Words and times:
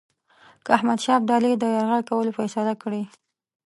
که 0.63 0.69
احمدشاه 0.77 1.15
ابدالي 1.17 1.51
د 1.57 1.63
یرغل 1.75 2.01
کولو 2.09 2.31
فیصله 2.37 2.73
کړې. 2.83 3.01